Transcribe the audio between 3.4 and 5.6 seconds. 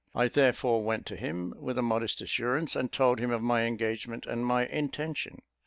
my engagement and my intention.